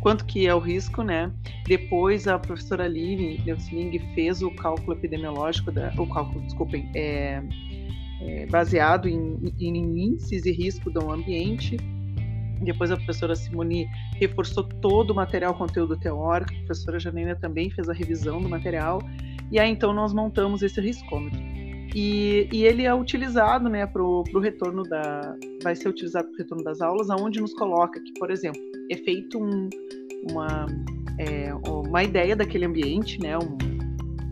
quanto 0.01 0.25
que 0.25 0.47
é 0.47 0.55
o 0.55 0.59
risco, 0.59 1.03
né? 1.03 1.31
Depois 1.67 2.27
a 2.29 2.39
professora 2.39 2.85
Aline 2.85 3.43
Neusling 3.45 3.99
fez 4.15 4.43
o 4.43 4.51
cálculo 4.51 4.93
epidemiológico, 4.93 5.71
da, 5.71 5.93
o 5.97 6.07
cálculo, 6.07 6.41
desculpem, 6.45 6.91
é, 6.95 7.43
é, 8.21 8.47
baseado 8.47 9.09
em, 9.09 9.39
em, 9.59 9.77
índices 9.77 10.45
e 10.47 10.53
risco 10.53 10.91
do 10.91 11.11
ambiente. 11.11 11.77
Depois 12.61 12.91
a 12.91 12.97
professora 12.97 13.37
Simone 13.37 13.89
reforçou 14.17 14.65
todo 14.65 15.11
o 15.11 15.15
material 15.15 15.55
conteúdo 15.55 15.97
teórico, 15.97 16.53
a 16.53 16.67
professora 16.67 16.99
Janina 16.99 17.37
também 17.37 17.71
fez 17.71 17.89
a 17.89 17.93
revisão 17.93 18.41
do 18.41 18.49
material 18.49 19.01
e 19.51 19.59
aí 19.59 19.71
então 19.71 19.93
nós 19.93 20.13
montamos 20.13 20.63
esse 20.63 20.81
riscômetro. 20.81 21.41
E, 21.95 22.49
e 22.53 22.65
ele 22.65 22.85
é 22.85 22.95
utilizado 22.95 23.69
né, 23.69 23.87
para 23.87 24.03
o 24.03 24.39
retorno 24.41 24.83
da. 24.83 25.35
vai 25.63 25.75
ser 25.75 25.89
utilizado 25.89 26.29
para 26.29 26.35
o 26.35 26.39
retorno 26.39 26.63
das 26.63 26.81
aulas, 26.83 27.09
aonde 27.09 27.41
nos 27.41 27.55
coloca 27.55 27.99
que, 28.01 28.13
por 28.19 28.31
exemplo, 28.31 28.61
é 28.91 28.97
feito 28.97 29.39
um, 29.39 29.69
uma, 30.31 30.67
é, 31.19 31.53
uma 31.55 32.03
ideia 32.03 32.35
daquele 32.35 32.65
ambiente, 32.65 33.21
né? 33.21 33.37
Um, 33.39 33.57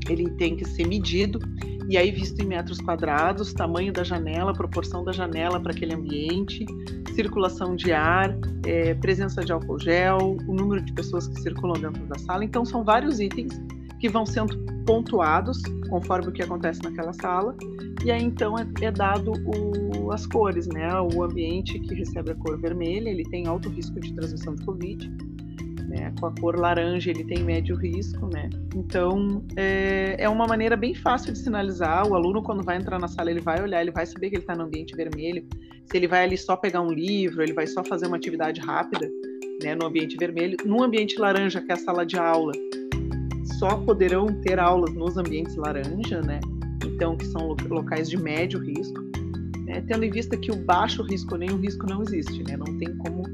ele 0.08 0.30
tem 0.30 0.56
que 0.56 0.64
ser 0.64 0.86
medido 0.86 1.38
e 1.88 1.96
aí 1.96 2.10
visto 2.10 2.40
em 2.40 2.46
metros 2.46 2.80
quadrados, 2.80 3.52
tamanho 3.52 3.92
da 3.92 4.02
janela, 4.02 4.52
proporção 4.52 5.04
da 5.04 5.12
janela 5.12 5.60
para 5.60 5.72
aquele 5.72 5.94
ambiente, 5.94 6.66
circulação 7.14 7.76
de 7.76 7.92
ar, 7.92 8.36
é, 8.66 8.94
presença 8.94 9.44
de 9.44 9.52
álcool 9.52 9.78
gel, 9.78 10.36
o 10.46 10.52
número 10.52 10.82
de 10.82 10.92
pessoas 10.92 11.28
que 11.28 11.40
circulam 11.40 11.80
dentro 11.80 12.04
da 12.06 12.18
sala. 12.18 12.44
Então 12.44 12.64
são 12.64 12.84
vários 12.84 13.20
itens 13.20 13.52
que 14.00 14.08
vão 14.08 14.26
sendo 14.26 14.58
pontuados 14.84 15.62
conforme 15.88 16.28
o 16.28 16.32
que 16.32 16.42
acontece 16.42 16.82
naquela 16.82 17.12
sala 17.12 17.56
e 18.06 18.12
aí 18.12 18.22
então 18.22 18.56
é, 18.56 18.64
é 18.82 18.90
dado 18.92 19.32
o, 19.32 20.12
as 20.12 20.24
cores, 20.28 20.68
né? 20.68 20.88
O 21.00 21.24
ambiente 21.24 21.76
que 21.80 21.92
recebe 21.92 22.30
a 22.30 22.34
cor 22.36 22.56
vermelha 22.56 23.10
ele 23.10 23.24
tem 23.24 23.48
alto 23.48 23.68
risco 23.68 23.98
de 23.98 24.14
transmissão 24.14 24.54
de 24.54 24.64
covid, 24.64 25.10
né? 25.88 26.14
Com 26.20 26.26
a 26.26 26.34
cor 26.40 26.56
laranja 26.56 27.10
ele 27.10 27.24
tem 27.24 27.42
médio 27.42 27.74
risco, 27.74 28.28
né? 28.32 28.48
Então 28.76 29.44
é, 29.56 30.14
é 30.20 30.28
uma 30.28 30.46
maneira 30.46 30.76
bem 30.76 30.94
fácil 30.94 31.32
de 31.32 31.40
sinalizar. 31.40 32.06
O 32.06 32.14
aluno 32.14 32.44
quando 32.44 32.62
vai 32.62 32.76
entrar 32.76 33.00
na 33.00 33.08
sala 33.08 33.28
ele 33.28 33.40
vai 33.40 33.60
olhar, 33.60 33.82
ele 33.82 33.90
vai 33.90 34.06
saber 34.06 34.30
que 34.30 34.36
ele 34.36 34.42
está 34.44 34.54
no 34.54 34.62
ambiente 34.62 34.94
vermelho. 34.94 35.44
Se 35.86 35.96
ele 35.96 36.06
vai 36.06 36.22
ali 36.22 36.38
só 36.38 36.54
pegar 36.54 36.82
um 36.82 36.92
livro, 36.92 37.42
ele 37.42 37.52
vai 37.52 37.66
só 37.66 37.82
fazer 37.82 38.06
uma 38.06 38.16
atividade 38.16 38.60
rápida, 38.60 39.10
né? 39.64 39.74
No 39.74 39.86
ambiente 39.86 40.16
vermelho, 40.16 40.56
no 40.64 40.80
ambiente 40.80 41.18
laranja 41.18 41.60
que 41.60 41.72
é 41.72 41.74
a 41.74 41.78
sala 41.78 42.06
de 42.06 42.16
aula 42.16 42.52
só 43.58 43.78
poderão 43.78 44.26
ter 44.42 44.58
aulas 44.60 44.92
nos 44.94 45.16
ambientes 45.16 45.56
laranja, 45.56 46.20
né? 46.20 46.40
Então, 46.84 47.16
que 47.16 47.26
são 47.26 47.56
locais 47.68 48.08
de 48.08 48.16
médio 48.16 48.60
risco, 48.60 49.00
né? 49.64 49.82
tendo 49.86 50.04
em 50.04 50.10
vista 50.10 50.36
que 50.36 50.50
o 50.50 50.56
baixo 50.56 51.02
risco 51.02 51.36
nem 51.36 51.50
o 51.50 51.56
risco 51.56 51.86
não 51.86 52.02
existe, 52.02 52.42
né? 52.44 52.56
Não 52.56 52.78
tem 52.78 52.96
como 52.98 53.24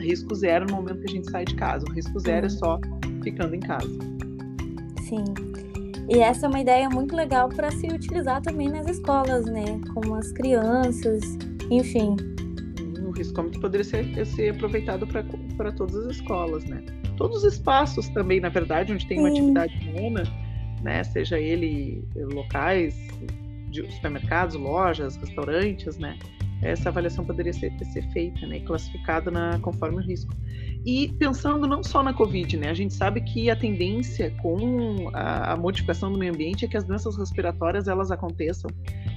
risco 0.00 0.34
zero 0.34 0.66
no 0.66 0.76
momento 0.76 1.00
que 1.00 1.10
a 1.10 1.14
gente 1.14 1.30
sai 1.30 1.44
de 1.44 1.54
casa. 1.54 1.84
O 1.88 1.92
risco 1.92 2.18
zero 2.20 2.46
é 2.46 2.48
só 2.48 2.80
ficando 3.22 3.54
em 3.54 3.60
casa. 3.60 3.98
Sim. 5.02 5.24
E 6.08 6.18
essa 6.18 6.46
é 6.46 6.48
uma 6.48 6.60
ideia 6.60 6.88
muito 6.88 7.16
legal 7.16 7.48
para 7.48 7.70
se 7.70 7.86
utilizar 7.86 8.40
também 8.42 8.68
nas 8.68 8.86
escolas, 8.88 9.46
né? 9.46 9.64
Com 9.94 10.14
as 10.14 10.30
crianças, 10.32 11.22
enfim. 11.70 12.16
O 13.06 13.10
riscômetro 13.10 13.60
poderia 13.60 13.84
ser, 13.84 14.26
ser 14.26 14.50
aproveitado 14.50 15.06
para 15.06 15.72
todas 15.72 15.96
as 15.96 16.16
escolas, 16.16 16.64
né? 16.64 16.84
todos 17.16 17.44
os 17.44 17.52
espaços 17.52 18.08
também, 18.08 18.40
na 18.40 18.48
verdade, 18.48 18.92
onde 18.92 19.06
tem 19.06 19.18
uma 19.18 19.28
atividade 19.28 19.74
humana, 19.88 20.24
né, 20.84 21.02
seja 21.02 21.40
ele 21.40 22.04
locais 22.14 22.94
de 23.70 23.90
supermercados, 23.94 24.54
lojas, 24.54 25.16
restaurantes, 25.16 25.98
né, 25.98 26.16
essa 26.62 26.88
avaliação 26.90 27.24
poderia 27.24 27.52
ser, 27.52 27.72
ser 27.92 28.02
feita, 28.12 28.46
né, 28.46 28.60
classificada 28.60 29.30
na, 29.30 29.58
conforme 29.58 29.96
o 29.96 30.00
risco. 30.00 30.32
E 30.86 31.08
pensando 31.18 31.66
não 31.66 31.82
só 31.82 32.02
na 32.02 32.12
Covid, 32.12 32.56
né, 32.58 32.68
a 32.68 32.74
gente 32.74 32.92
sabe 32.92 33.22
que 33.22 33.50
a 33.50 33.56
tendência 33.56 34.30
com 34.42 35.10
a, 35.14 35.54
a 35.54 35.56
modificação 35.56 36.12
do 36.12 36.18
meio 36.18 36.32
ambiente 36.32 36.64
é 36.64 36.68
que 36.68 36.76
as 36.76 36.84
doenças 36.84 37.16
respiratórias 37.16 37.88
elas 37.88 38.10
aconteçam 38.10 38.70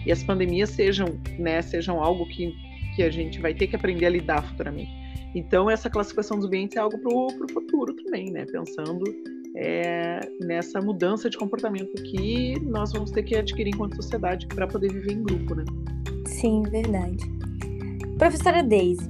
e 0.05 0.11
as 0.11 0.23
pandemias 0.23 0.69
sejam, 0.69 1.07
né, 1.37 1.61
sejam 1.61 2.01
algo 2.01 2.25
que, 2.29 2.55
que 2.95 3.03
a 3.03 3.11
gente 3.11 3.39
vai 3.39 3.53
ter 3.53 3.67
que 3.67 3.75
aprender 3.75 4.05
a 4.05 4.09
lidar 4.09 4.41
futuramente. 4.43 4.91
Então, 5.35 5.69
essa 5.69 5.89
classificação 5.89 6.37
dos 6.37 6.47
ambientes 6.47 6.77
é 6.77 6.79
algo 6.79 6.97
para 6.97 7.45
o 7.45 7.53
futuro 7.53 7.93
também, 7.93 8.31
né? 8.31 8.45
Pensando 8.45 9.03
é, 9.59 10.19
nessa 10.39 10.79
mudança 10.79 11.29
de 11.29 11.37
comportamento 11.37 11.91
que 12.03 12.59
nós 12.61 12.93
vamos 12.93 13.09
ter 13.09 13.23
que 13.23 13.35
adquirir 13.35 13.73
enquanto 13.73 13.95
sociedade 13.95 14.45
para 14.47 14.67
poder 14.67 14.93
viver 14.93 15.13
em 15.13 15.23
grupo, 15.23 15.55
né? 15.55 15.65
Sim, 16.25 16.61
verdade. 16.61 17.25
Professora 18.19 18.63
Daisy, 18.63 19.09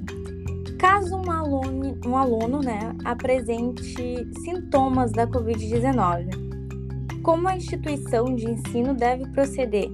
caso 0.79 1.17
um 1.17 1.29
aluno, 1.29 1.99
um 2.05 2.15
aluno 2.15 2.61
né, 2.61 2.95
apresente 3.03 4.25
sintomas 4.41 5.11
da 5.11 5.27
Covid-19, 5.27 6.29
como 7.23 7.49
a 7.49 7.57
instituição 7.57 8.33
de 8.33 8.49
ensino 8.49 8.93
deve 8.93 9.27
proceder? 9.31 9.89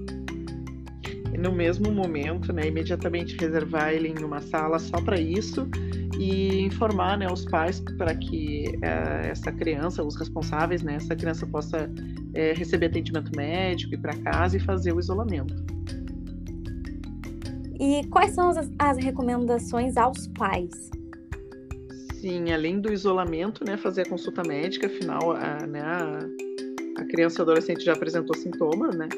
No 1.36 1.50
mesmo 1.50 1.90
momento, 1.90 2.52
né, 2.52 2.68
imediatamente 2.68 3.36
reservar 3.36 3.92
ele 3.92 4.08
em 4.08 4.22
uma 4.22 4.40
sala 4.40 4.78
só 4.78 5.00
para 5.00 5.20
isso 5.20 5.68
e 6.18 6.62
informar 6.62 7.18
né, 7.18 7.26
os 7.30 7.44
pais 7.44 7.80
para 7.98 8.14
que 8.14 8.66
é, 8.82 9.30
essa 9.30 9.50
criança, 9.52 10.02
os 10.02 10.16
responsáveis, 10.16 10.82
né, 10.82 10.96
essa 10.96 11.14
criança 11.14 11.46
possa 11.46 11.90
é, 12.34 12.52
receber 12.52 12.86
atendimento 12.86 13.30
médico, 13.36 13.94
ir 13.94 13.98
para 13.98 14.16
casa 14.16 14.56
e 14.56 14.60
fazer 14.60 14.92
o 14.92 15.00
isolamento. 15.00 15.54
E 17.80 18.06
quais 18.06 18.32
são 18.32 18.50
as, 18.50 18.70
as 18.78 18.98
recomendações 18.98 19.96
aos 19.96 20.28
pais? 20.28 20.90
Sim, 22.20 22.52
além 22.52 22.80
do 22.80 22.92
isolamento, 22.92 23.64
né, 23.64 23.76
fazer 23.76 24.02
a 24.02 24.08
consulta 24.08 24.42
médica, 24.46 24.86
afinal, 24.86 25.32
a, 25.32 25.66
né, 25.66 25.80
a, 25.80 26.18
a 26.98 27.04
criança 27.06 27.42
adolescente 27.42 27.84
já 27.84 27.92
apresentou 27.92 28.34
sintomas, 28.36 28.96
né? 28.96 29.08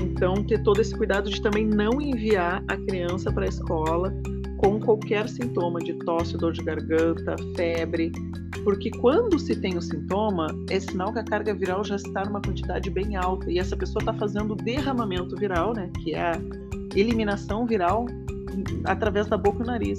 Então, 0.00 0.34
ter 0.46 0.62
todo 0.62 0.80
esse 0.80 0.96
cuidado 0.96 1.28
de 1.28 1.42
também 1.42 1.66
não 1.66 2.00
enviar 2.00 2.64
a 2.68 2.76
criança 2.76 3.30
para 3.32 3.44
a 3.44 3.48
escola 3.48 4.14
com 4.62 4.78
qualquer 4.78 5.28
sintoma 5.28 5.80
de 5.80 5.92
tosse, 5.94 6.38
dor 6.38 6.52
de 6.52 6.62
garganta, 6.62 7.34
febre, 7.56 8.12
porque 8.62 8.90
quando 8.92 9.36
se 9.36 9.56
tem 9.56 9.76
o 9.76 9.82
sintoma, 9.82 10.46
é 10.70 10.78
sinal 10.78 11.12
que 11.12 11.18
a 11.18 11.24
carga 11.24 11.52
viral 11.52 11.82
já 11.82 11.96
está 11.96 12.24
numa 12.24 12.40
quantidade 12.40 12.88
bem 12.88 13.16
alta 13.16 13.50
e 13.50 13.58
essa 13.58 13.76
pessoa 13.76 14.00
está 14.00 14.14
fazendo 14.14 14.54
derramamento 14.54 15.34
viral, 15.34 15.74
né, 15.74 15.90
que 16.00 16.14
é 16.14 16.30
a 16.30 16.40
eliminação 16.94 17.66
viral 17.66 18.06
através 18.84 19.26
da 19.26 19.36
boca 19.36 19.64
e 19.64 19.66
nariz. 19.66 19.98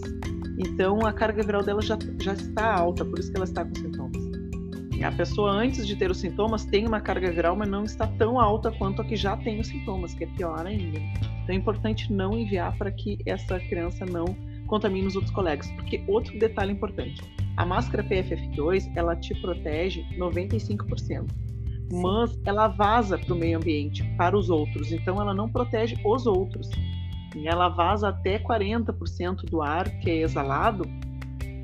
Então, 0.57 1.05
a 1.05 1.11
carga 1.11 1.43
viral 1.43 1.63
dela 1.63 1.81
já, 1.81 1.97
já 2.21 2.31
está 2.31 2.73
alta, 2.73 3.03
por 3.03 3.19
isso 3.19 3.31
que 3.31 3.35
ela 3.35 3.45
está 3.45 3.65
com 3.65 3.75
sintomas. 3.75 4.23
A 5.03 5.11
pessoa, 5.11 5.51
antes 5.51 5.85
de 5.85 5.97
ter 5.97 6.09
os 6.09 6.19
sintomas, 6.19 6.63
tem 6.63 6.87
uma 6.87 7.01
carga 7.01 7.29
viral, 7.29 7.57
mas 7.57 7.67
não 7.67 7.83
está 7.83 8.07
tão 8.07 8.39
alta 8.39 8.71
quanto 8.71 9.01
a 9.01 9.05
que 9.05 9.17
já 9.17 9.35
tem 9.35 9.59
os 9.59 9.67
sintomas, 9.67 10.13
que 10.13 10.23
é 10.23 10.27
pior 10.27 10.65
ainda. 10.65 10.99
Então, 10.99 11.53
é 11.53 11.55
importante 11.55 12.13
não 12.13 12.37
enviar 12.37 12.77
para 12.77 12.89
que 12.89 13.17
essa 13.25 13.59
criança 13.59 14.05
não 14.05 14.52
contamine 14.73 15.05
os 15.05 15.15
outros 15.15 15.33
colegas. 15.33 15.69
Porque 15.71 16.03
outro 16.07 16.37
detalhe 16.39 16.71
importante, 16.71 17.21
a 17.57 17.65
máscara 17.65 18.03
PFF2, 18.03 18.91
ela 18.95 19.15
te 19.15 19.39
protege 19.39 20.03
95%, 20.17 21.27
mas 21.91 22.39
ela 22.43 22.67
vaza 22.67 23.19
para 23.19 23.33
o 23.33 23.37
meio 23.37 23.57
ambiente, 23.57 24.03
para 24.17 24.35
os 24.35 24.49
outros. 24.49 24.91
Então, 24.91 25.21
ela 25.21 25.33
não 25.33 25.47
protege 25.47 25.95
os 26.03 26.25
outros. 26.25 26.69
E 27.35 27.47
ela 27.47 27.69
vaza 27.69 28.09
até 28.09 28.39
40% 28.39 29.45
do 29.45 29.61
ar 29.61 29.89
que 29.99 30.09
é 30.09 30.21
exalado 30.21 30.85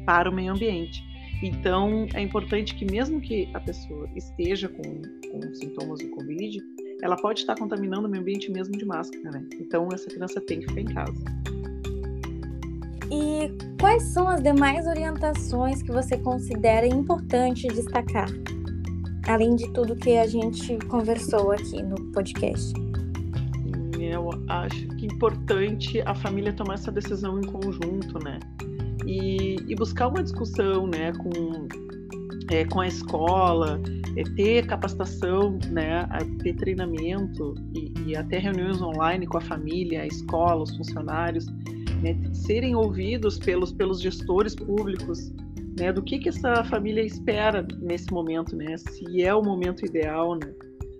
para 0.06 0.30
o 0.30 0.34
meio 0.34 0.54
ambiente. 0.54 1.04
Então, 1.42 2.08
é 2.14 2.22
importante 2.22 2.76
que, 2.76 2.86
mesmo 2.86 3.20
que 3.20 3.50
a 3.56 3.60
pessoa 3.60 4.08
esteja 4.16 4.68
com, 4.68 4.84
com 4.84 5.56
sintomas 5.56 6.00
do 6.00 6.10
Covid, 6.10 6.60
ela 7.02 7.16
pode 7.16 7.40
estar 7.40 7.56
contaminando 7.56 8.08
o 8.08 8.10
meio 8.10 8.22
ambiente 8.22 8.52
mesmo 8.52 8.78
de 8.78 8.86
máscara, 8.86 9.32
né? 9.32 9.48
Então, 9.60 9.88
essa 9.94 10.10
criança 10.10 10.42
tem 10.42 10.60
que 10.60 10.68
ficar 10.68 10.82
em 10.82 10.94
casa. 10.94 11.39
E 13.12 13.52
quais 13.80 14.04
são 14.04 14.28
as 14.28 14.42
demais 14.42 14.86
orientações 14.86 15.82
que 15.82 15.92
você 15.92 16.16
considera 16.18 16.86
importante 16.86 17.68
destacar? 17.68 18.30
Além 19.28 19.56
de 19.56 19.68
tudo 19.74 19.96
que 19.96 20.18
a 20.18 20.28
gente 20.28 20.78
conversou 20.88 21.52
aqui 21.52 21.82
no 21.82 21.96
podcast. 22.12 22.74
Eu 24.00 24.30
acho 24.48 24.88
que 24.90 25.06
é 25.06 25.14
importante 25.14 26.02
a 26.02 26.16
família 26.16 26.54
tomar 26.54 26.76
essa 26.76 26.92
decisão 26.92 27.40
em 27.40 27.44
conjunto, 27.44 28.24
né? 28.24 28.40
E, 29.06 29.56
e 29.68 29.76
buscar 29.76 30.08
uma 30.08 30.22
discussão, 30.22 30.86
né, 30.86 31.12
com, 31.14 31.68
é, 32.52 32.66
com 32.66 32.80
a 32.80 32.88
escola, 32.88 33.82
é, 34.16 34.24
ter 34.36 34.68
capacitação, 34.68 35.58
né, 35.72 36.08
ter 36.44 36.54
treinamento 36.56 37.56
e, 37.74 37.92
e 38.06 38.16
até 38.16 38.38
reuniões 38.38 38.80
online 38.82 39.26
com 39.26 39.38
a 39.38 39.42
família, 39.42 40.04
a 40.04 40.08
escola, 40.08 40.64
os 40.64 40.76
funcionários, 40.76 41.48
né, 42.02 42.18
serem 42.34 42.76
ouvidos 42.76 43.38
pelos, 43.38 43.72
pelos 43.72 44.02
gestores 44.02 44.56
públicos, 44.56 45.32
né, 45.80 45.92
do 45.94 46.02
que, 46.02 46.20
que 46.20 46.30
essa 46.30 46.64
família 46.66 47.02
espera 47.02 47.66
nesse 47.80 48.12
momento, 48.12 48.56
né, 48.56 48.78
se 48.78 49.22
é 49.22 49.34
o 49.34 49.42
momento 49.42 49.86
ideal. 49.86 50.36
Né. 50.36 50.52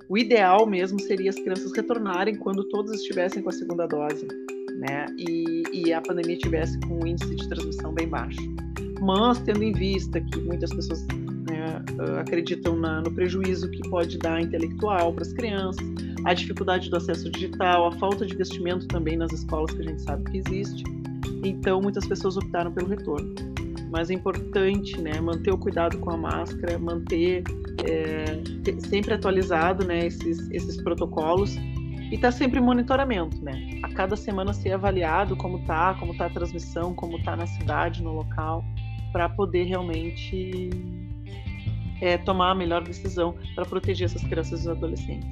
O 0.08 0.18
ideal 0.18 0.66
mesmo 0.66 1.00
seria 1.00 1.30
as 1.30 1.36
crianças 1.36 1.72
retornarem 1.76 2.36
quando 2.36 2.64
todos 2.70 2.94
estivessem 2.94 3.44
com 3.44 3.50
a 3.50 3.54
segunda 3.54 3.88
dose, 3.88 4.28
né, 4.78 5.06
e, 5.18 5.64
e 5.74 5.94
a 5.94 6.02
pandemia 6.02 6.36
estivesse 6.36 6.80
com 6.82 7.00
um 7.04 7.08
índice 7.08 7.36
de 7.36 7.48
transmissão 7.50 7.94
bem 7.94 8.08
baixo. 8.08 8.40
Mas, 9.02 9.40
tendo 9.40 9.64
em 9.64 9.72
vista 9.72 10.20
que 10.20 10.40
muitas 10.42 10.72
pessoas 10.72 11.06
né, 11.60 11.84
acreditam 12.20 12.76
na, 12.76 13.02
no 13.02 13.12
prejuízo 13.12 13.70
que 13.70 13.88
pode 13.90 14.18
dar 14.18 14.42
intelectual 14.42 15.14
para 15.14 15.24
as 15.24 15.34
crianças, 15.34 15.86
a 16.26 16.34
dificuldade 16.34 16.90
do 16.90 16.98
acesso 16.98 17.30
digital, 17.32 17.88
a 17.88 17.92
falta 17.94 18.26
de 18.26 18.34
investimento 18.34 18.88
também 18.88 19.18
nas 19.18 19.32
escolas 19.32 19.72
que 19.72 19.82
a 19.82 19.86
gente 19.86 20.02
sabe 20.02 20.24
que 20.32 20.38
existe. 20.38 20.84
Então, 21.44 21.82
muitas 21.82 22.06
pessoas 22.06 22.38
optaram 22.38 22.72
pelo 22.72 22.88
retorno. 22.88 23.34
Mas 23.92 24.10
é 24.10 24.14
importante 24.14 25.02
né, 25.02 25.20
manter 25.20 25.52
o 25.52 25.58
cuidado 25.58 25.98
com 25.98 26.12
a 26.12 26.18
máscara, 26.18 26.78
manter 26.78 27.44
é, 27.84 28.26
sempre 28.88 29.14
atualizado 29.14 29.86
né, 29.86 30.06
esses, 30.06 30.50
esses 30.52 30.82
protocolos 30.82 31.56
e 32.12 32.18
tá 32.18 32.32
sempre 32.32 32.60
em 32.60 32.64
monitoramento. 32.64 33.44
Né? 33.44 33.80
A 33.84 33.90
cada 33.90 34.16
semana 34.16 34.54
ser 34.54 34.74
avaliado 34.74 35.36
como 35.36 35.58
está, 35.58 35.96
como 35.96 36.12
está 36.12 36.26
a 36.26 36.30
transmissão, 36.30 36.94
como 36.94 37.18
está 37.18 37.36
na 37.36 37.48
cidade, 37.48 38.04
no 38.04 38.14
local, 38.14 38.64
para 39.12 39.28
poder 39.30 39.64
realmente 39.66 40.70
é, 42.02 42.18
tomar 42.18 42.52
a 42.52 42.56
melhor 42.56 42.84
decisão 42.84 43.36
para 43.56 43.66
proteger 43.66 44.06
essas 44.06 44.24
crianças 44.24 44.66
e 44.66 44.70
adolescentes. 44.70 45.30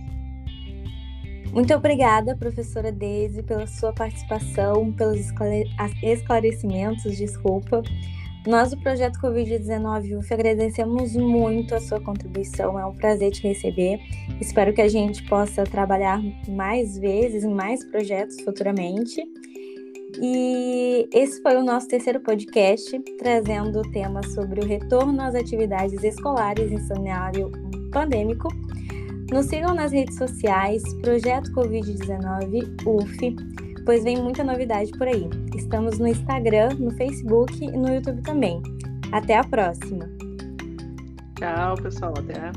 Muito 1.52 1.74
obrigada, 1.74 2.36
professora 2.36 2.92
Deise, 2.92 3.42
pela 3.42 3.66
sua 3.66 3.94
participação, 3.94 4.92
pelos 4.92 5.32
esclarecimentos, 6.04 7.18
desculpa. 7.18 7.82
Nós 8.46 8.70
do 8.70 8.78
Projeto 8.78 9.20
Covid-19 9.20 10.20
UF 10.20 10.34
agradecemos 10.34 11.16
muito 11.16 11.76
a 11.76 11.82
sua 11.82 12.00
contribuição, 12.00 12.80
é 12.80 12.86
um 12.86 12.96
prazer 12.96 13.32
te 13.32 13.46
receber. 13.46 14.00
Espero 14.40 14.74
que 14.74 14.82
a 14.82 14.88
gente 14.88 15.24
possa 15.24 15.64
trabalhar 15.64 16.22
mais 16.48 16.98
vezes 16.98 17.44
em 17.44 17.54
mais 17.54 17.84
projetos 17.84 18.40
futuramente. 18.42 19.22
E 20.22 21.08
esse 21.14 21.42
foi 21.42 21.56
o 21.56 21.64
nosso 21.64 21.88
terceiro 21.88 22.20
podcast, 22.20 23.00
trazendo 23.20 23.80
o 23.80 23.92
tema 23.92 24.22
sobre 24.30 24.62
o 24.62 24.66
retorno 24.66 25.22
às 25.22 25.36
atividades 25.36 26.04
escolares 26.04 26.72
em 26.72 26.80
cenário 26.80 27.52
pandêmico. 27.92 28.48
Nos 29.32 29.48
sigam 29.48 29.76
nas 29.76 29.92
redes 29.92 30.18
sociais, 30.18 30.82
Projeto 31.02 31.52
Covid-19 31.52 32.86
UF, 32.86 33.36
pois 33.86 34.04
vem 34.04 34.22
muita 34.22 34.44
novidade 34.44 34.92
por 34.94 35.08
aí. 35.08 35.30
Estamos 35.56 36.00
no 36.00 36.08
Instagram, 36.08 36.70
no 36.80 36.92
Facebook 36.92 37.64
e 37.64 37.72
no 37.72 37.94
YouTube 37.94 38.22
também. 38.22 38.62
Até 39.12 39.38
a 39.38 39.44
próxima! 39.44 40.10
Tchau, 41.38 41.76
pessoal. 41.76 42.14
Até. 42.18 42.52